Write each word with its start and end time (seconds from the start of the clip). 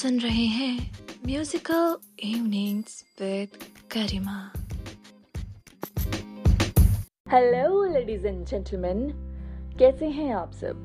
सुन 0.00 0.18
रहे 0.20 0.44
हैं 0.46 0.76
musical 1.26 1.96
evenings 2.24 2.92
with 3.20 3.56
Garima. 3.94 4.36
Hello 7.32 7.82
ladies 7.84 8.26
and 8.26 8.44
gentleman 8.46 9.02
कैसे 9.78 10.06
हैं 10.08 10.32
आप 10.34 10.52
सब? 10.52 10.78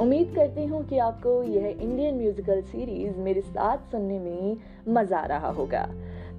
उम्मीद 0.00 0.34
करती 0.36 0.64
हूँ 0.64 0.82
कि 0.88 0.98
आपको 0.98 1.42
यह 1.42 1.66
इंडियन 1.66 2.14
म्यूजिकल 2.14 2.62
सीरीज़ 2.62 3.18
मेरे 3.18 3.40
साथ 3.40 3.90
सुनने 3.92 4.18
में 4.18 4.56
मज़ा 4.88 5.18
आ 5.18 5.26
रहा 5.26 5.50
होगा। 5.50 5.84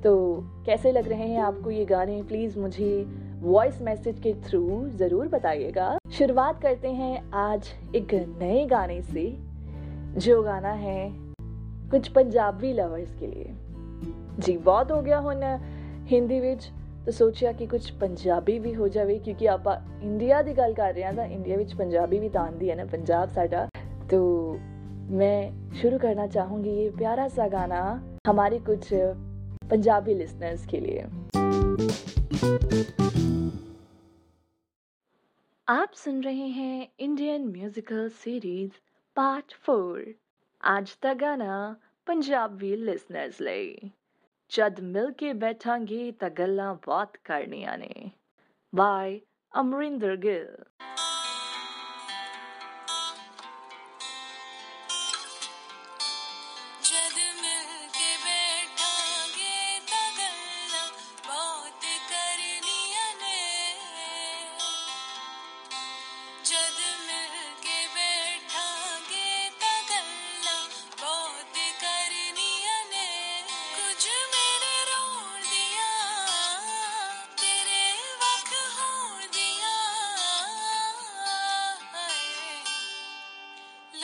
तो 0.04 0.14
कैसे 0.66 0.92
लग 0.92 1.08
रहे 1.10 1.28
हैं 1.28 1.40
आपको 1.42 1.72
ये 1.72 1.86
गाने? 1.86 2.22
प्लीज़ 2.24 2.60
मुझे 2.60 2.92
वॉइस 3.42 3.82
मैसेज 3.82 4.20
के 4.20 4.34
थ्रू 4.42 4.88
ज़रूर 4.98 5.28
बताइएगा। 5.28 5.98
शुरुआत 6.12 6.62
करते 6.62 6.92
हैं 6.92 7.32
आज 7.46 7.72
एक 7.96 8.14
नए 8.14 8.66
गाने 8.66 9.02
से, 9.02 9.28
जो 10.20 10.42
गाना 10.44 10.74
है 10.84 11.29
ਕੁਝ 11.91 12.09
ਪੰਜਾਬੀ 12.09 12.73
ਲਵਰਸ 12.73 13.15
ਕੇ 13.21 13.27
ਲਈ 13.27 13.45
ਜੀ 14.39 14.57
ਬਹੁਤ 14.57 14.93
ਹੋ 14.93 15.01
ਗਿਆ 15.03 15.21
ਹੁਣ 15.21 15.43
ਹਿੰਦੀ 16.13 16.41
ਵਿੱਚ 16.41 16.71
ਤਾਂ 17.05 17.13
ਸੋਚਿਆ 17.13 17.53
ਕਿ 17.53 17.67
ਕੁਝ 17.67 17.91
ਪੰਜਾਬੀ 17.93 18.59
ਵੀ 18.59 18.75
ਹੋ 18.75 18.89
ਜਾਵੇ 18.89 19.19
ਕਿਉਂਕਿ 19.19 19.49
ਆਪਾਂ 19.49 19.77
ਇੰਡੀਆ 20.03 20.43
ਦੀ 20.43 20.57
ਗੱਲ 20.59 20.75
ਕਰ 20.75 20.93
ਰਹੇ 20.95 21.05
ਹਾਂ 21.05 21.13
ਤਾਂ 21.13 21.27
ਇੰਡੀਆ 21.27 21.57
ਵਿੱਚ 21.57 21.75
ਪੰਜਾਬੀ 21.75 22.19
ਵੀ 22.19 22.29
ਤਾਂ 22.29 22.43
ਆਂਦੀ 22.43 22.71
ਹੈ 22.71 22.77
ਨਾ 22.77 22.85
ਪੰਜਾਬ 22.85 23.29
ਸਾਡਾ 23.29 23.69
तो 24.09 24.19
मैं 25.11 25.39
शुरू 25.75 25.99
करना 25.99 26.27
चाहूंगी 26.27 26.71
ये 26.71 26.89
प्यारा 26.91 27.27
सा 27.29 27.47
गाना 27.49 27.81
हमारे 28.27 28.59
कुछ 28.59 28.89
पंजाबी 29.71 30.15
लिसनर्स 30.15 30.67
के 30.67 30.81
लिए 30.81 31.07
आप 35.67 35.93
सुन 35.95 36.23
रहे 36.23 36.49
हैं 36.51 36.89
Indian 36.99 37.47
musical 37.49 38.09
series 38.17 38.71
part 39.17 39.55
four 39.65 40.01
ਅੱਜ 40.61 40.97
ਦਾ 41.03 41.15
ਗਾਣਾ 41.15 41.75
ਪੰਜਾਬੀ 42.07 42.77
ਲਿਸਨਰਸ 42.77 43.41
ਲਈ 43.41 43.91
ਜਦ 44.51 44.81
ਮਿਲ 44.81 45.11
ਕੇ 45.13 45.33
ਬੈਠਾਂਗੇ 45.33 46.13
ਤਾਂ 46.13 46.31
ਗੱਲਾਂ 46.31 46.75
ਬਹੁਤ 46.75 47.17
ਕਰਨੀਆਂ 47.25 47.79
ਨੇ 47.79 48.11
ਬਾਈ 48.73 49.21
ਅਮਰਿੰਦਰ 49.55 50.17
ਗਿੱਲ 50.17 50.65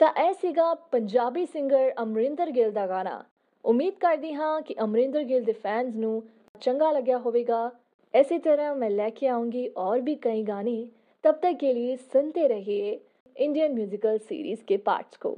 ਤਾਂ 0.00 0.12
ਇਹ 0.24 0.32
ਸੀਗਾ 0.32 0.74
ਪੰਜਾਬੀ 0.92 1.44
ਸਿੰਗਰ 1.46 1.92
ਅਮਰਿੰਦਰ 2.02 2.50
ਗਿੱਲ 2.50 2.70
ਦਾ 2.72 2.86
ਗਾਣਾ 2.86 3.22
ਉਮੀਦ 3.64 3.94
ਕਰਦੀ 4.00 4.32
ਹਾਂ 4.34 4.60
ਕਿ 4.62 4.74
ਅਮਰਿੰਦਰ 4.84 5.22
ਗਿੱਲ 5.22 5.42
ਦੇ 5.44 5.52
ਫੈਨਸ 5.52 5.94
ਨੂੰ 5.96 6.22
ਚੰਗਾ 6.60 6.90
ਲੱਗਿਆ 6.92 7.18
ਹੋਵੇਗਾ 7.18 7.70
इसी 8.14 8.38
तरह 8.38 8.74
मैं 8.74 8.88
लेके 8.90 9.26
आऊंगी 9.26 9.66
और 9.78 10.00
भी 10.00 10.14
कई 10.16 10.42
गाने 10.42 10.72
तब 11.24 11.38
तक 11.42 11.56
के 11.60 11.72
लिए 11.74 11.96
सुनते 11.96 12.46
रहिए 12.46 12.88
इंडियन 13.36 13.74
म्यूजिकल 13.74 14.18
सीरीज 14.20 14.62
के 14.68 14.76
पार्ट्स 14.78 15.16
को 15.16 15.36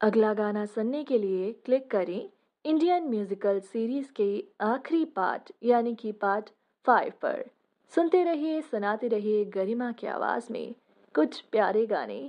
अगला 0.00 0.32
गाना 0.34 0.64
सुनने 0.68 1.02
के 1.04 1.18
लिए 1.18 1.52
क्लिक 1.64 1.90
करें 1.90 2.28
इंडियन 2.64 3.08
म्यूजिकल 3.08 3.60
सीरीज 3.66 4.08
के 4.16 4.30
आखिरी 4.62 5.04
पार्ट 5.16 5.52
यानी 5.64 5.94
कि 5.96 6.12
पार्ट 6.20 6.50
फाइव 6.86 7.12
पर 7.22 7.44
सुनते 7.92 8.24
रहिए 8.24 8.60
सुनाते 8.62 9.08
रहिए 9.08 9.44
गरिमा 9.54 9.92
की 9.92 10.06
आवाज 10.08 10.46
में 10.50 10.74
कुछ 11.14 11.40
प्यारे 11.52 11.86
गाने 11.86 12.20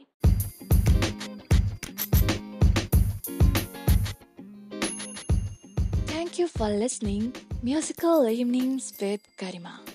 Thank 6.35 6.51
you 6.51 6.59
for 6.59 6.69
listening 6.69 7.33
Musical 7.63 8.27
Evenings 8.29 8.93
with 9.01 9.23
Garima. 9.39 9.94